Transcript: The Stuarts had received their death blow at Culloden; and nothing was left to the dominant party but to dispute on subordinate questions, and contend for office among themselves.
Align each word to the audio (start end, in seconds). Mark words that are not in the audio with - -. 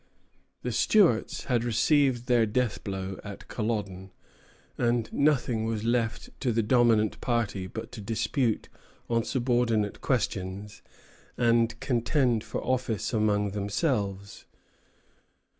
The 0.63 0.71
Stuarts 0.71 1.43
had 1.43 1.63
received 1.63 2.25
their 2.25 2.47
death 2.47 2.83
blow 2.83 3.19
at 3.23 3.47
Culloden; 3.47 4.09
and 4.75 5.07
nothing 5.13 5.63
was 5.65 5.83
left 5.83 6.31
to 6.39 6.51
the 6.51 6.63
dominant 6.63 7.21
party 7.21 7.67
but 7.67 7.91
to 7.91 8.01
dispute 8.01 8.67
on 9.11 9.23
subordinate 9.23 10.01
questions, 10.01 10.81
and 11.37 11.79
contend 11.79 12.43
for 12.43 12.63
office 12.63 13.13
among 13.13 13.51
themselves. 13.51 14.45